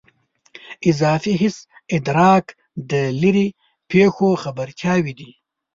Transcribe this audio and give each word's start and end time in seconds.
اضافي 0.89 1.31
حسي 1.41 1.61
ادراک 1.95 2.45
د 2.91 2.91
لیرې 3.21 3.47
پېښو 3.89 4.29
خبرتیاوې 4.43 5.13
دي. 5.19 5.31